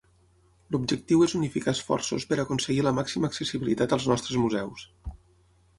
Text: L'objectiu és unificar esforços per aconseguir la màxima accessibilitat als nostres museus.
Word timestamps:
L'objectiu 0.75 1.21
és 1.25 1.35
unificar 1.39 1.73
esforços 1.77 2.25
per 2.31 2.41
aconseguir 2.45 2.81
la 2.89 2.95
màxima 3.01 3.33
accessibilitat 3.33 3.97
als 3.99 4.11
nostres 4.15 4.45
museus. 4.47 4.93